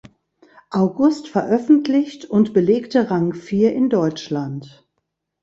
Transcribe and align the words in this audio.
August 0.71 1.27
veröffentlicht 1.29 2.25
und 2.25 2.53
belegte 2.55 3.11
Rang 3.11 3.35
vier 3.35 3.73
in 3.75 3.87
Deutschland. 3.91 4.83